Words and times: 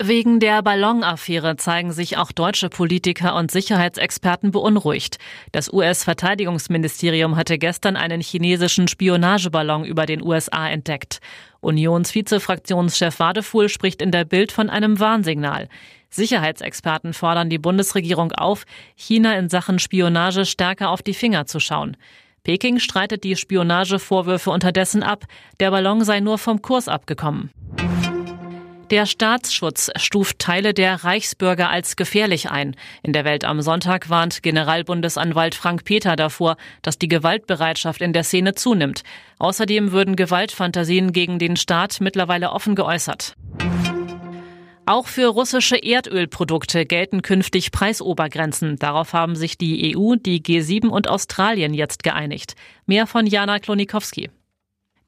Wegen 0.00 0.38
der 0.38 0.62
Ballonaffäre 0.62 1.56
zeigen 1.56 1.90
sich 1.90 2.18
auch 2.18 2.30
deutsche 2.30 2.68
Politiker 2.68 3.34
und 3.34 3.50
Sicherheitsexperten 3.50 4.52
beunruhigt. 4.52 5.18
Das 5.50 5.72
US-Verteidigungsministerium 5.72 7.34
hatte 7.34 7.58
gestern 7.58 7.96
einen 7.96 8.20
chinesischen 8.20 8.86
Spionageballon 8.86 9.84
über 9.84 10.06
den 10.06 10.22
USA 10.22 10.68
entdeckt. 10.68 11.18
Unionsvizefraktionschef 11.62 13.18
Wadefuhl 13.18 13.68
spricht 13.68 14.00
in 14.00 14.12
der 14.12 14.24
Bild 14.24 14.52
von 14.52 14.70
einem 14.70 15.00
Warnsignal. 15.00 15.68
Sicherheitsexperten 16.10 17.12
fordern 17.12 17.50
die 17.50 17.58
Bundesregierung 17.58 18.30
auf, 18.30 18.66
China 18.94 19.36
in 19.36 19.48
Sachen 19.48 19.80
Spionage 19.80 20.44
stärker 20.44 20.90
auf 20.90 21.02
die 21.02 21.12
Finger 21.12 21.46
zu 21.46 21.58
schauen. 21.58 21.96
Peking 22.44 22.78
streitet 22.78 23.24
die 23.24 23.34
Spionagevorwürfe 23.34 24.50
unterdessen 24.50 25.02
ab, 25.02 25.24
der 25.58 25.72
Ballon 25.72 26.04
sei 26.04 26.20
nur 26.20 26.38
vom 26.38 26.62
Kurs 26.62 26.86
abgekommen. 26.86 27.50
Der 28.90 29.04
Staatsschutz 29.04 29.90
stuft 29.96 30.38
Teile 30.38 30.72
der 30.72 31.04
Reichsbürger 31.04 31.68
als 31.68 31.94
gefährlich 31.96 32.50
ein. 32.50 32.74
In 33.02 33.12
der 33.12 33.26
Welt 33.26 33.44
am 33.44 33.60
Sonntag 33.60 34.08
warnt 34.08 34.42
Generalbundesanwalt 34.42 35.54
Frank 35.54 35.84
Peter 35.84 36.16
davor, 36.16 36.56
dass 36.80 36.98
die 36.98 37.08
Gewaltbereitschaft 37.08 38.00
in 38.00 38.14
der 38.14 38.24
Szene 38.24 38.54
zunimmt. 38.54 39.02
Außerdem 39.38 39.92
würden 39.92 40.16
Gewaltfantasien 40.16 41.12
gegen 41.12 41.38
den 41.38 41.56
Staat 41.56 42.00
mittlerweile 42.00 42.50
offen 42.50 42.74
geäußert. 42.74 43.34
Auch 44.86 45.06
für 45.06 45.26
russische 45.26 45.76
Erdölprodukte 45.76 46.86
gelten 46.86 47.20
künftig 47.20 47.72
Preisobergrenzen. 47.72 48.76
Darauf 48.76 49.12
haben 49.12 49.36
sich 49.36 49.58
die 49.58 49.94
EU, 49.94 50.14
die 50.14 50.42
G7 50.42 50.88
und 50.88 51.08
Australien 51.08 51.74
jetzt 51.74 52.04
geeinigt. 52.04 52.54
Mehr 52.86 53.06
von 53.06 53.26
Jana 53.26 53.58
Klonikowski. 53.58 54.30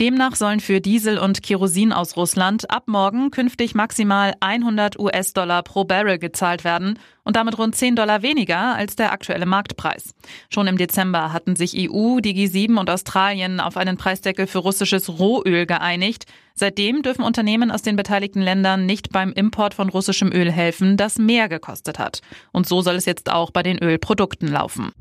Demnach 0.00 0.36
sollen 0.36 0.60
für 0.60 0.80
Diesel 0.80 1.18
und 1.18 1.42
Kerosin 1.42 1.92
aus 1.92 2.16
Russland 2.16 2.70
ab 2.70 2.84
morgen 2.86 3.32
künftig 3.32 3.74
maximal 3.74 4.32
100 4.38 4.96
US-Dollar 4.96 5.64
pro 5.64 5.82
Barrel 5.82 6.20
gezahlt 6.20 6.62
werden 6.62 7.00
und 7.24 7.34
damit 7.34 7.58
rund 7.58 7.74
10 7.74 7.96
Dollar 7.96 8.22
weniger 8.22 8.76
als 8.76 8.94
der 8.94 9.10
aktuelle 9.10 9.44
Marktpreis. 9.44 10.14
Schon 10.50 10.68
im 10.68 10.78
Dezember 10.78 11.32
hatten 11.32 11.56
sich 11.56 11.74
EU, 11.76 12.20
die 12.20 12.32
G7 12.32 12.78
und 12.78 12.88
Australien 12.88 13.58
auf 13.58 13.76
einen 13.76 13.96
Preisdeckel 13.96 14.46
für 14.46 14.58
russisches 14.58 15.18
Rohöl 15.18 15.66
geeinigt. 15.66 16.26
Seitdem 16.54 17.02
dürfen 17.02 17.24
Unternehmen 17.24 17.72
aus 17.72 17.82
den 17.82 17.96
beteiligten 17.96 18.40
Ländern 18.40 18.86
nicht 18.86 19.10
beim 19.10 19.32
Import 19.32 19.74
von 19.74 19.88
russischem 19.88 20.30
Öl 20.32 20.52
helfen, 20.52 20.96
das 20.96 21.18
mehr 21.18 21.48
gekostet 21.48 21.98
hat. 21.98 22.20
Und 22.52 22.68
so 22.68 22.82
soll 22.82 22.94
es 22.94 23.04
jetzt 23.04 23.32
auch 23.32 23.50
bei 23.50 23.64
den 23.64 23.82
Ölprodukten 23.82 24.46
laufen. 24.46 24.92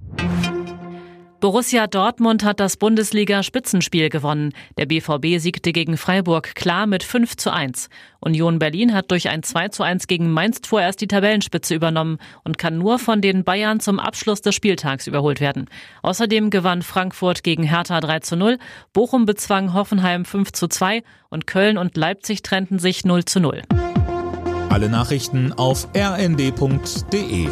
Borussia 1.39 1.85
Dortmund 1.85 2.43
hat 2.43 2.59
das 2.59 2.77
Bundesliga-Spitzenspiel 2.77 4.09
gewonnen. 4.09 4.53
Der 4.79 4.87
BVB 4.87 5.39
siegte 5.39 5.71
gegen 5.71 5.95
Freiburg 5.95 6.55
klar 6.55 6.87
mit 6.87 7.03
5 7.03 7.37
zu 7.37 7.53
1. 7.53 7.89
Union 8.19 8.57
Berlin 8.57 8.95
hat 8.95 9.11
durch 9.11 9.29
ein 9.29 9.43
2 9.43 9.67
zu 9.67 9.83
1 9.83 10.07
gegen 10.07 10.31
Mainz 10.31 10.61
vorerst 10.65 10.99
die 10.99 11.07
Tabellenspitze 11.07 11.75
übernommen 11.75 12.17
und 12.43 12.57
kann 12.57 12.79
nur 12.79 12.97
von 12.97 13.21
den 13.21 13.43
Bayern 13.43 13.79
zum 13.79 13.99
Abschluss 13.99 14.41
des 14.41 14.55
Spieltags 14.55 15.05
überholt 15.05 15.39
werden. 15.39 15.65
Außerdem 16.01 16.49
gewann 16.49 16.81
Frankfurt 16.81 17.43
gegen 17.43 17.61
Hertha 17.61 17.99
3 17.99 18.19
zu 18.21 18.35
0, 18.35 18.57
Bochum 18.91 19.27
bezwang 19.27 19.75
Hoffenheim 19.75 20.25
5 20.25 20.53
zu 20.53 20.67
2 20.67 21.03
und 21.29 21.45
Köln 21.45 21.77
und 21.77 21.97
Leipzig 21.97 22.41
trennten 22.41 22.79
sich 22.79 23.05
0 23.05 23.25
zu 23.25 23.39
0. 23.39 23.61
Alle 24.69 24.89
Nachrichten 24.89 25.53
auf 25.53 25.87
rnd.de 25.95 27.47